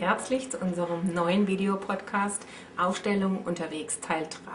herzlich 0.00 0.50
zu 0.52 0.58
unserem 0.58 1.12
neuen 1.12 1.48
Videopodcast 1.48 2.46
Aufstellung 2.78 3.38
unterwegs 3.44 3.98
Teil 3.98 4.28
3. 4.44 4.52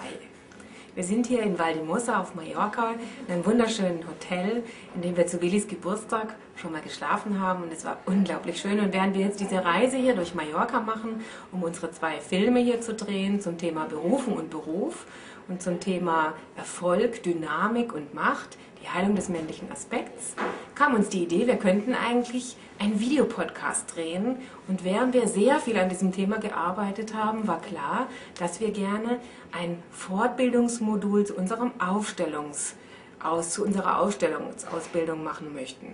Wir 0.95 1.03
sind 1.03 1.27
hier 1.27 1.43
in 1.43 1.59
Valdemosa 1.59 2.21
auf 2.21 2.35
Mallorca, 2.35 2.93
in 3.27 3.33
einem 3.33 3.45
wunderschönen 3.45 4.07
Hotel, 4.07 4.63
in 4.95 5.01
dem 5.01 5.17
wir 5.17 5.27
zu 5.27 5.41
Willis 5.41 5.67
Geburtstag 5.67 6.35
schon 6.55 6.71
mal 6.71 6.81
geschlafen 6.81 7.41
haben 7.41 7.63
und 7.63 7.73
es 7.73 7.83
war 7.83 7.97
unglaublich 8.05 8.61
schön. 8.61 8.79
Und 8.79 8.93
während 8.93 9.13
wir 9.13 9.25
jetzt 9.25 9.41
diese 9.41 9.65
Reise 9.65 9.97
hier 9.97 10.15
durch 10.15 10.33
Mallorca 10.33 10.79
machen, 10.79 11.19
um 11.51 11.63
unsere 11.63 11.91
zwei 11.91 12.21
Filme 12.21 12.61
hier 12.61 12.79
zu 12.79 12.93
drehen 12.93 13.41
zum 13.41 13.57
Thema 13.57 13.87
Berufung 13.87 14.37
und 14.37 14.49
Beruf 14.49 15.05
und 15.49 15.61
zum 15.61 15.81
Thema 15.81 16.33
Erfolg, 16.55 17.23
Dynamik 17.23 17.93
und 17.93 18.13
Macht, 18.13 18.57
die 18.87 18.93
Heilung 18.93 19.15
des 19.15 19.29
männlichen 19.29 19.71
Aspekts, 19.71 20.35
kam 20.75 20.93
uns 20.93 21.09
die 21.09 21.23
Idee, 21.23 21.47
wir 21.47 21.57
könnten 21.57 21.93
eigentlich 21.93 22.55
einen 22.79 22.99
Videopodcast 22.99 23.95
drehen. 23.95 24.37
Und 24.67 24.83
während 24.83 25.13
wir 25.13 25.27
sehr 25.27 25.59
viel 25.59 25.77
an 25.77 25.89
diesem 25.89 26.11
Thema 26.11 26.37
gearbeitet 26.37 27.13
haben, 27.13 27.47
war 27.47 27.61
klar, 27.61 28.07
dass 28.39 28.59
wir 28.59 28.71
gerne 28.71 29.19
ein 29.51 29.81
Fortbildungsmodul 29.91 31.25
zu, 31.25 31.35
unserem 31.35 31.71
Aufstellungs, 31.79 32.75
aus, 33.21 33.51
zu 33.51 33.63
unserer 33.63 33.99
Ausstellungsausbildung 33.99 35.23
machen 35.23 35.53
möchten. 35.53 35.87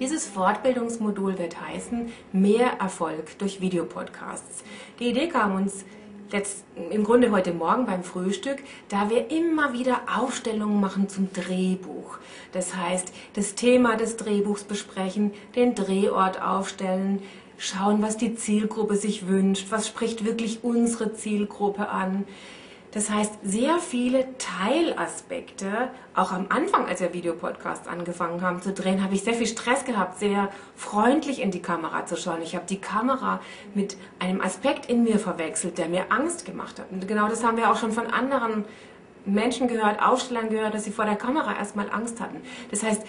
Dieses 0.00 0.26
Fortbildungsmodul 0.26 1.38
wird 1.38 1.60
heißen 1.60 2.12
Mehr 2.32 2.80
Erfolg 2.80 3.38
durch 3.38 3.60
Videopodcasts. 3.60 4.64
Die 4.98 5.10
Idee 5.10 5.28
kam 5.28 5.54
uns 5.54 5.84
letzt, 6.30 6.64
im 6.90 7.04
Grunde 7.04 7.30
heute 7.30 7.52
Morgen 7.52 7.86
beim 7.86 8.02
Frühstück, 8.02 8.58
da 8.88 9.10
wir 9.10 9.30
immer 9.30 9.72
wieder 9.72 10.02
Aufstellungen 10.18 10.80
machen 10.80 11.08
zum 11.08 11.32
Drehbuch. 11.32 12.18
Das 12.52 12.76
heißt, 12.76 13.12
das 13.34 13.54
Thema 13.54 13.96
des 13.96 14.16
Drehbuchs 14.16 14.64
besprechen, 14.64 15.32
den 15.54 15.74
Drehort 15.74 16.40
aufstellen, 16.42 17.22
schauen, 17.58 18.02
was 18.02 18.16
die 18.16 18.34
Zielgruppe 18.34 18.96
sich 18.96 19.28
wünscht, 19.28 19.66
was 19.70 19.86
spricht 19.86 20.24
wirklich 20.24 20.64
unsere 20.64 21.14
Zielgruppe 21.14 21.88
an. 21.88 22.24
Das 22.94 23.10
heißt, 23.10 23.40
sehr 23.42 23.78
viele 23.80 24.24
Teilaspekte, 24.38 25.90
auch 26.14 26.30
am 26.30 26.46
Anfang, 26.48 26.86
als 26.86 27.00
wir 27.00 27.12
Videopodcast 27.12 27.88
angefangen 27.88 28.40
haben 28.40 28.62
zu 28.62 28.72
drehen, 28.72 29.02
habe 29.02 29.14
ich 29.14 29.24
sehr 29.24 29.34
viel 29.34 29.48
Stress 29.48 29.84
gehabt, 29.84 30.20
sehr 30.20 30.48
freundlich 30.76 31.42
in 31.42 31.50
die 31.50 31.60
Kamera 31.60 32.06
zu 32.06 32.16
schauen. 32.16 32.40
Ich 32.40 32.54
habe 32.54 32.66
die 32.66 32.80
Kamera 32.80 33.40
mit 33.74 33.96
einem 34.20 34.40
Aspekt 34.40 34.86
in 34.86 35.02
mir 35.02 35.18
verwechselt, 35.18 35.76
der 35.76 35.88
mir 35.88 36.12
Angst 36.12 36.46
gemacht 36.46 36.78
hat. 36.78 36.86
Und 36.92 37.08
genau 37.08 37.26
das 37.26 37.42
haben 37.42 37.56
wir 37.56 37.68
auch 37.68 37.76
schon 37.76 37.90
von 37.90 38.06
anderen 38.06 38.64
Menschen 39.26 39.66
gehört, 39.66 40.00
Aufstellern 40.00 40.48
gehört, 40.48 40.74
dass 40.74 40.84
sie 40.84 40.92
vor 40.92 41.04
der 41.04 41.16
Kamera 41.16 41.56
erstmal 41.56 41.90
Angst 41.90 42.20
hatten. 42.20 42.42
Das 42.70 42.84
heißt, 42.84 43.02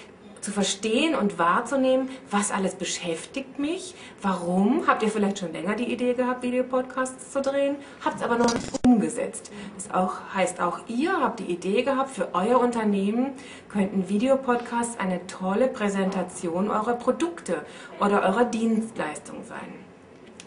zu 0.46 0.52
verstehen 0.52 1.16
und 1.16 1.40
wahrzunehmen, 1.40 2.10
was 2.30 2.52
alles 2.52 2.76
beschäftigt 2.76 3.58
mich, 3.58 3.96
warum, 4.22 4.86
habt 4.88 5.02
ihr 5.02 5.10
vielleicht 5.10 5.40
schon 5.40 5.52
länger 5.52 5.76
die 5.76 5.92
Idee 5.92 6.14
gehabt, 6.14 6.44
Videopodcasts 6.44 7.32
zu 7.32 7.42
drehen, 7.42 7.78
habt 8.04 8.18
es 8.18 8.22
aber 8.22 8.38
noch 8.38 8.54
nicht 8.54 8.70
umgesetzt. 8.86 9.52
Das 9.76 9.92
auch, 9.92 10.14
heißt 10.36 10.62
auch 10.62 10.80
ihr 10.88 11.20
habt 11.20 11.40
die 11.40 11.52
Idee 11.52 11.82
gehabt, 11.82 12.12
für 12.12 12.30
euer 12.34 12.60
Unternehmen 12.60 13.32
könnten 13.70 14.08
Videopodcasts 14.08 15.00
eine 15.00 15.26
tolle 15.26 15.68
Präsentation 15.68 16.70
eurer 16.70 16.94
Produkte 16.94 17.66
oder 18.00 18.22
eurer 18.22 18.46
Dienstleistung 18.46 19.44
sein. 19.44 19.86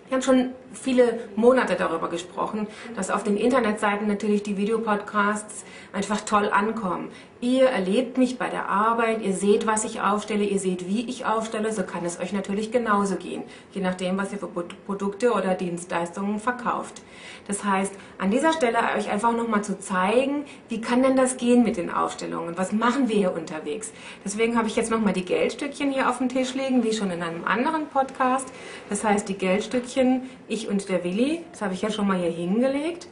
Wir 0.09 0.15
haben 0.15 0.23
schon 0.23 0.53
viele 0.73 1.29
Monate 1.37 1.75
darüber 1.75 2.09
gesprochen, 2.09 2.67
dass 2.97 3.11
auf 3.11 3.25
den 3.25 3.37
Internetseiten 3.37 4.07
natürlich 4.07 4.43
die 4.43 4.57
Videopodcasts 4.57 5.65
einfach 5.93 6.23
toll 6.23 6.49
ankommen. 6.49 7.11
Ihr 7.41 7.67
erlebt 7.67 8.19
mich 8.19 8.37
bei 8.37 8.49
der 8.49 8.69
Arbeit, 8.69 9.23
ihr 9.23 9.33
seht, 9.33 9.65
was 9.65 9.85
ich 9.85 10.01
aufstelle, 10.01 10.43
ihr 10.43 10.59
seht, 10.59 10.89
wie 10.89 11.09
ich 11.09 11.25
aufstelle, 11.25 11.73
so 11.73 11.85
kann 11.85 12.05
es 12.05 12.19
euch 12.19 12.33
natürlich 12.33 12.73
genauso 12.73 13.15
gehen, 13.15 13.45
je 13.73 13.81
nachdem, 13.81 14.19
was 14.19 14.33
ihr 14.33 14.39
für 14.39 14.49
Produkte 14.49 15.31
oder 15.33 15.55
Dienstleistungen 15.55 16.41
verkauft. 16.41 17.01
Das 17.47 17.63
heißt, 17.63 17.93
an 18.19 18.33
dieser 18.33 18.53
Stelle 18.53 18.79
euch 18.97 19.09
einfach 19.09 19.37
nochmal 19.37 19.63
zu 19.63 19.79
zeigen, 19.79 20.47
wie 20.69 20.81
kann 20.81 21.05
denn 21.05 21.15
das 21.15 21.37
gehen 21.37 21.63
mit 21.63 21.77
den 21.77 21.93
Aufstellungen, 21.93 22.59
was 22.59 22.73
machen 22.73 23.09
wir 23.09 23.15
hier 23.15 23.33
unterwegs. 23.33 23.93
Deswegen 24.25 24.59
habe 24.59 24.67
ich 24.67 24.75
jetzt 24.75 24.91
nochmal 24.91 25.13
die 25.13 25.25
Geldstückchen 25.25 25.93
hier 25.93 26.11
auf 26.11 26.19
dem 26.19 26.29
Tisch 26.29 26.55
liegen, 26.55 26.83
wie 26.83 26.93
schon 26.93 27.13
in 27.13 27.23
einem 27.23 27.45
anderen 27.45 27.87
Podcast. 27.87 28.49
Das 28.91 29.05
heißt, 29.05 29.29
die 29.29 29.39
Geldstückchen, 29.39 30.23
ich 30.49 30.67
und 30.67 30.89
der 30.89 31.05
Willi, 31.05 31.43
das 31.53 31.63
habe 31.63 31.75
ich 31.75 31.83
ja 31.83 31.91
schon 31.93 32.09
mal 32.09 32.19
hier 32.19 32.33
hingelegt. 32.33 33.07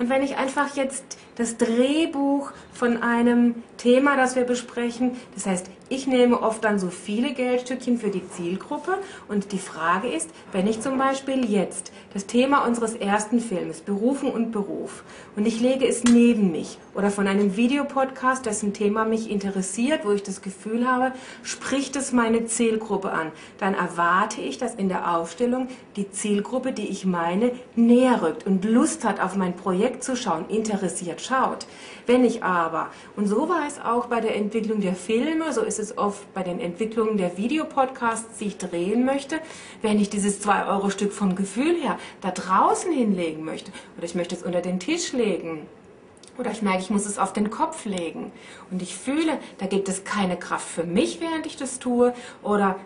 Und 0.00 0.08
wenn 0.08 0.22
ich 0.22 0.36
einfach 0.36 0.76
jetzt 0.76 1.04
das 1.36 1.58
Drehbuch 1.58 2.52
von 2.72 3.02
einem 3.02 3.62
Thema, 3.76 4.16
das 4.16 4.34
wir 4.34 4.44
besprechen, 4.44 5.12
das 5.34 5.44
heißt, 5.44 5.70
ich 5.90 6.06
nehme 6.06 6.40
oft 6.40 6.64
dann 6.64 6.78
so 6.78 6.88
viele 6.88 7.34
Geldstückchen 7.34 7.98
für 7.98 8.10
die 8.10 8.26
Zielgruppe 8.30 8.92
und 9.28 9.50
die 9.50 9.58
Frage 9.58 10.08
ist, 10.08 10.30
wenn 10.52 10.68
ich 10.68 10.80
zum 10.80 10.96
Beispiel 10.96 11.44
jetzt 11.44 11.92
das 12.14 12.26
Thema 12.26 12.64
unseres 12.64 12.94
ersten 12.94 13.40
Films, 13.40 13.80
Berufen 13.80 14.30
und 14.30 14.52
Beruf, 14.52 15.02
und 15.36 15.46
ich 15.46 15.60
lege 15.60 15.86
es 15.86 16.04
neben 16.04 16.52
mich 16.52 16.78
oder 16.94 17.10
von 17.10 17.26
einem 17.26 17.56
Videopodcast, 17.56 18.46
dessen 18.46 18.72
Thema 18.72 19.04
mich 19.04 19.30
interessiert, 19.30 20.04
wo 20.04 20.12
ich 20.12 20.22
das 20.22 20.42
Gefühl 20.42 20.88
habe, 20.88 21.12
spricht 21.42 21.96
es 21.96 22.12
meine 22.12 22.46
Zielgruppe 22.46 23.10
an, 23.10 23.32
dann 23.58 23.74
erwarte 23.74 24.40
ich, 24.40 24.58
dass 24.58 24.76
in 24.76 24.88
der 24.88 25.16
Aufstellung 25.16 25.68
die 25.96 26.10
Zielgruppe, 26.10 26.72
die 26.72 26.88
ich 26.88 27.04
meine, 27.04 27.50
näher 27.74 28.22
rückt 28.22 28.46
und 28.46 28.64
Lust 28.64 29.04
hat, 29.04 29.20
auf 29.20 29.34
mein 29.34 29.56
Projekt 29.56 30.04
zu 30.04 30.16
schauen, 30.16 30.48
interessiert 30.48 31.20
schaut. 31.20 31.66
Wenn 32.06 32.24
ich 32.24 32.42
aber, 32.42 32.90
und 33.16 33.26
so 33.26 33.48
war 33.48 33.66
es 33.66 33.80
auch 33.80 34.06
bei 34.06 34.20
der 34.20 34.36
Entwicklung 34.36 34.80
der 34.80 34.94
Filme, 34.94 35.52
so 35.52 35.62
ist 35.62 35.79
es 35.80 35.98
oft 35.98 36.32
bei 36.34 36.42
den 36.42 36.60
Entwicklungen 36.60 37.16
der 37.16 37.36
Videopodcasts, 37.36 38.38
die 38.38 38.46
ich 38.46 38.58
drehen 38.58 39.04
möchte, 39.04 39.40
wenn 39.82 40.00
ich 40.00 40.10
dieses 40.10 40.46
2-Euro-Stück 40.46 41.12
vom 41.12 41.34
Gefühl 41.34 41.74
her 41.80 41.98
da 42.20 42.30
draußen 42.30 42.92
hinlegen 42.92 43.44
möchte. 43.44 43.72
Oder 43.96 44.06
ich 44.06 44.14
möchte 44.14 44.34
es 44.34 44.42
unter 44.42 44.60
den 44.60 44.78
Tisch 44.78 45.12
legen, 45.12 45.66
oder 46.38 46.52
ich 46.52 46.62
merke, 46.62 46.80
ich 46.80 46.90
muss 46.90 47.04
es 47.04 47.18
auf 47.18 47.32
den 47.34 47.50
Kopf 47.50 47.84
legen. 47.84 48.32
Und 48.70 48.80
ich 48.80 48.96
fühle, 48.96 49.38
da 49.58 49.66
gibt 49.66 49.88
es 49.88 50.04
keine 50.04 50.38
Kraft 50.38 50.66
für 50.66 50.84
mich, 50.84 51.20
während 51.20 51.44
ich 51.44 51.56
das 51.56 51.78
tue. 51.78 52.14
Oder 52.42 52.76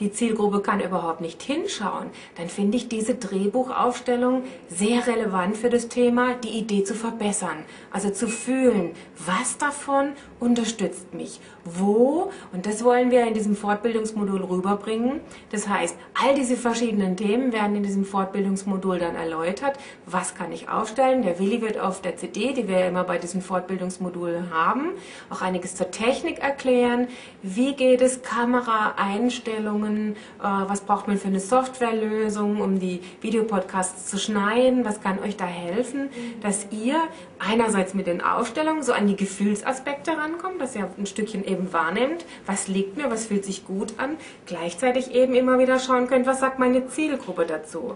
die 0.00 0.12
Zielgruppe 0.12 0.60
kann 0.60 0.80
überhaupt 0.80 1.20
nicht 1.20 1.42
hinschauen, 1.42 2.10
dann 2.36 2.48
finde 2.48 2.76
ich 2.76 2.88
diese 2.88 3.16
Drehbuchaufstellung 3.16 4.44
sehr 4.68 5.06
relevant 5.06 5.56
für 5.56 5.70
das 5.70 5.88
Thema, 5.88 6.34
die 6.34 6.58
Idee 6.58 6.84
zu 6.84 6.94
verbessern. 6.94 7.64
Also 7.90 8.10
zu 8.10 8.28
fühlen, 8.28 8.92
was 9.26 9.58
davon 9.58 10.12
unterstützt 10.38 11.14
mich, 11.14 11.40
wo, 11.64 12.30
und 12.52 12.66
das 12.66 12.84
wollen 12.84 13.10
wir 13.10 13.26
in 13.26 13.34
diesem 13.34 13.56
Fortbildungsmodul 13.56 14.42
rüberbringen. 14.42 15.20
Das 15.50 15.68
heißt, 15.68 15.96
all 16.14 16.34
diese 16.34 16.56
verschiedenen 16.56 17.16
Themen 17.16 17.52
werden 17.52 17.76
in 17.76 17.82
diesem 17.82 18.04
Fortbildungsmodul 18.04 18.98
dann 18.98 19.16
erläutert. 19.16 19.78
Was 20.06 20.34
kann 20.34 20.52
ich 20.52 20.68
aufstellen? 20.68 21.22
Der 21.22 21.38
Willi 21.38 21.60
wird 21.60 21.78
auf 21.78 22.00
der 22.02 22.16
CD, 22.16 22.52
die 22.52 22.68
wir 22.68 22.78
ja 22.80 22.88
immer 22.88 23.04
bei 23.04 23.18
diesem 23.18 23.42
Fortbildungsmodul 23.42 24.44
haben, 24.52 24.92
auch 25.30 25.42
einiges 25.42 25.74
zur 25.74 25.90
Technik 25.90 26.38
erklären. 26.38 27.08
Wie 27.42 27.74
geht 27.74 28.00
es 28.00 28.22
Kameraeinstellungen? 28.22 29.87
Einstellungen, 29.88 30.16
äh, 30.40 30.42
was 30.42 30.82
braucht 30.82 31.08
man 31.08 31.18
für 31.18 31.28
eine 31.28 31.40
Softwarelösung, 31.40 32.60
um 32.60 32.78
die 32.78 33.00
Videopodcasts 33.20 34.06
zu 34.06 34.18
schneiden, 34.18 34.84
was 34.84 35.00
kann 35.00 35.18
euch 35.20 35.36
da 35.36 35.46
helfen, 35.46 36.10
dass 36.42 36.66
ihr 36.70 37.00
einerseits 37.38 37.94
mit 37.94 38.06
den 38.06 38.20
Aufstellungen 38.20 38.82
so 38.82 38.92
an 38.92 39.06
die 39.06 39.16
Gefühlsaspekte 39.16 40.12
rankommt, 40.12 40.60
dass 40.60 40.76
ihr 40.76 40.88
ein 40.98 41.06
Stückchen 41.06 41.44
eben 41.44 41.72
wahrnehmt, 41.72 42.24
was 42.46 42.68
liegt 42.68 42.96
mir, 42.96 43.10
was 43.10 43.26
fühlt 43.26 43.44
sich 43.44 43.66
gut 43.66 43.94
an, 43.98 44.16
gleichzeitig 44.46 45.14
eben 45.14 45.34
immer 45.34 45.58
wieder 45.58 45.78
schauen 45.78 46.06
könnt, 46.06 46.26
was 46.26 46.40
sagt 46.40 46.58
meine 46.58 46.86
Zielgruppe 46.88 47.46
dazu. 47.46 47.94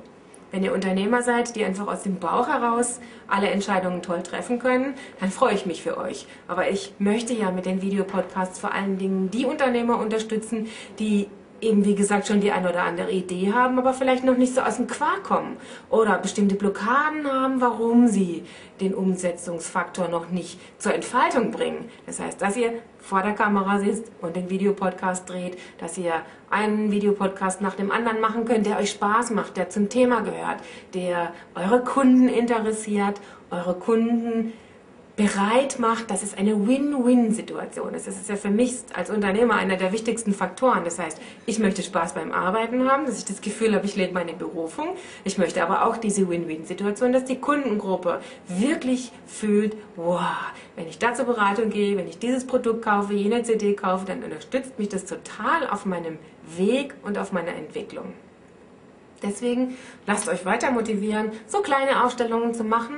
Wenn 0.52 0.62
ihr 0.62 0.74
Unternehmer 0.74 1.22
seid, 1.22 1.56
die 1.56 1.64
einfach 1.64 1.88
aus 1.88 2.02
dem 2.02 2.18
Bauch 2.18 2.46
heraus 2.46 3.00
alle 3.26 3.48
Entscheidungen 3.48 4.02
toll 4.02 4.22
treffen 4.22 4.58
können, 4.58 4.92
dann 5.18 5.30
freue 5.30 5.54
ich 5.54 5.64
mich 5.64 5.82
für 5.82 5.96
euch. 5.96 6.26
Aber 6.46 6.68
ich 6.68 6.92
möchte 6.98 7.32
ja 7.32 7.50
mit 7.50 7.64
den 7.64 7.80
Videopodcasts 7.80 8.58
vor 8.58 8.74
allen 8.74 8.98
Dingen 8.98 9.30
die 9.30 9.46
Unternehmer 9.46 9.98
unterstützen, 9.98 10.68
die 10.98 11.28
eben 11.62 11.84
wie 11.84 11.94
gesagt 11.94 12.26
schon 12.26 12.40
die 12.40 12.52
eine 12.52 12.68
oder 12.68 12.82
andere 12.82 13.10
Idee 13.10 13.52
haben, 13.52 13.78
aber 13.78 13.94
vielleicht 13.94 14.24
noch 14.24 14.36
nicht 14.36 14.54
so 14.54 14.60
aus 14.60 14.76
dem 14.76 14.88
Quark 14.88 15.22
kommen 15.22 15.56
oder 15.88 16.18
bestimmte 16.18 16.56
Blockaden 16.56 17.30
haben, 17.30 17.60
warum 17.60 18.08
sie 18.08 18.44
den 18.80 18.94
Umsetzungsfaktor 18.94 20.08
noch 20.08 20.28
nicht 20.30 20.58
zur 20.78 20.92
Entfaltung 20.92 21.52
bringen. 21.52 21.88
Das 22.04 22.18
heißt, 22.20 22.42
dass 22.42 22.56
ihr 22.56 22.72
vor 22.98 23.22
der 23.22 23.32
Kamera 23.32 23.78
sitzt 23.78 24.10
und 24.20 24.34
den 24.34 24.50
Videopodcast 24.50 25.28
dreht, 25.28 25.56
dass 25.78 25.96
ihr 25.96 26.14
einen 26.50 26.90
Videopodcast 26.90 27.60
nach 27.60 27.74
dem 27.74 27.90
anderen 27.90 28.20
machen 28.20 28.44
könnt, 28.44 28.66
der 28.66 28.78
euch 28.78 28.90
Spaß 28.90 29.30
macht, 29.30 29.56
der 29.56 29.70
zum 29.70 29.88
Thema 29.88 30.20
gehört, 30.20 30.58
der 30.94 31.32
eure 31.54 31.82
Kunden 31.82 32.28
interessiert, 32.28 33.20
eure 33.50 33.74
Kunden 33.74 34.52
bereit 35.16 35.78
macht, 35.78 36.10
dass 36.10 36.22
es 36.22 36.34
eine 36.34 36.66
Win-Win-Situation 36.66 37.92
ist. 37.94 38.06
Das 38.06 38.16
ist 38.16 38.30
ja 38.30 38.36
für 38.36 38.50
mich 38.50 38.72
als 38.94 39.10
Unternehmer 39.10 39.54
einer 39.54 39.76
der 39.76 39.92
wichtigsten 39.92 40.32
Faktoren. 40.32 40.84
Das 40.84 40.98
heißt, 40.98 41.20
ich 41.44 41.58
möchte 41.58 41.82
Spaß 41.82 42.14
beim 42.14 42.32
Arbeiten 42.32 42.90
haben, 42.90 43.04
dass 43.04 43.18
ich 43.18 43.26
das 43.26 43.42
Gefühl 43.42 43.74
habe, 43.74 43.84
ich 43.84 43.94
lebe 43.94 44.14
meine 44.14 44.32
Berufung. 44.32 44.96
Ich 45.24 45.36
möchte 45.36 45.62
aber 45.62 45.86
auch 45.86 45.98
diese 45.98 46.28
Win-Win-Situation, 46.28 47.12
dass 47.12 47.26
die 47.26 47.36
Kundengruppe 47.36 48.20
wirklich 48.48 49.12
fühlt, 49.26 49.76
wow, 49.96 50.20
wenn 50.76 50.88
ich 50.88 50.98
da 50.98 51.12
zur 51.12 51.26
Beratung 51.26 51.68
gehe, 51.68 51.96
wenn 51.98 52.08
ich 52.08 52.18
dieses 52.18 52.46
Produkt 52.46 52.82
kaufe, 52.82 53.12
jene 53.12 53.42
CD 53.42 53.74
kaufe, 53.74 54.06
dann 54.06 54.22
unterstützt 54.22 54.78
mich 54.78 54.88
das 54.88 55.04
total 55.04 55.68
auf 55.68 55.84
meinem 55.84 56.18
Weg 56.56 56.94
und 57.02 57.18
auf 57.18 57.32
meiner 57.32 57.54
Entwicklung. 57.54 58.14
Deswegen 59.22 59.76
lasst 60.06 60.28
euch 60.28 60.44
weiter 60.46 60.70
motivieren, 60.70 61.32
so 61.46 61.60
kleine 61.60 62.02
Ausstellungen 62.02 62.54
zu 62.54 62.64
machen 62.64 62.96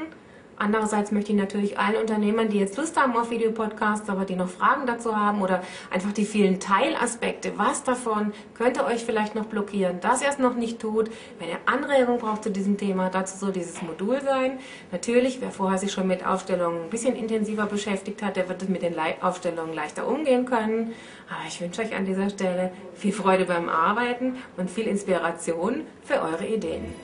Andererseits 0.57 1.11
möchte 1.11 1.33
ich 1.33 1.39
natürlich 1.39 1.79
allen 1.79 1.97
Unternehmern, 1.97 2.49
die 2.49 2.59
jetzt 2.59 2.77
Lust 2.77 2.97
haben 3.01 3.17
auf 3.17 3.31
Videopodcasts, 3.31 4.09
aber 4.09 4.25
die 4.25 4.37
noch 4.37 4.49
Fragen 4.49 4.87
dazu 4.87 5.17
haben 5.17 5.43
oder 5.43 5.63
einfach 5.91 6.13
die 6.13 6.25
vielen 6.25 6.61
Teilaspekte, 6.61 7.53
was 7.57 7.83
davon 7.83 8.33
könnte 8.55 8.85
euch 8.85 9.05
vielleicht 9.05 9.35
noch 9.35 9.47
blockieren, 9.47 10.01
das 10.01 10.23
erst 10.23 10.39
noch 10.39 10.55
nicht 10.55 10.81
tut. 10.81 11.11
Wenn 11.39 11.49
ihr 11.49 11.59
Anregungen 11.67 12.21
braucht 12.21 12.45
zu 12.45 12.51
diesem 12.51 12.77
Thema, 12.77 13.11
dazu 13.11 13.37
soll 13.37 13.53
dieses 13.53 13.83
Modul 13.83 14.21
sein. 14.23 14.59
Natürlich, 14.93 15.41
wer 15.41 15.51
vorher 15.51 15.79
sich 15.79 15.93
schon 15.93 16.07
mit 16.07 16.25
Aufstellungen 16.27 16.85
ein 16.85 16.91
bisschen 16.91 17.17
intensiver 17.17 17.67
beschäftigt 17.67 18.23
hat, 18.23 18.37
der 18.37 18.49
wird 18.49 18.69
mit 18.69 18.83
den 18.83 18.95
Aufstellungen 19.21 19.75
leichter 19.75 20.07
umgehen 20.07 20.45
können. 20.45 20.93
Aber 21.29 21.49
ich 21.49 21.61
wünsche 21.61 21.83
euch 21.83 21.95
an 21.95 22.07
dieser 22.07 22.31
Stelle 22.31 22.71
viel 22.95 23.13
Freude 23.13 23.45
beim 23.45 23.69
Arbeiten 23.69 24.37
und 24.57 24.71
viel 24.71 24.87
Inspiration 24.87 25.83
für 26.05 26.21
eure 26.21 26.47
Ideen. 26.47 26.95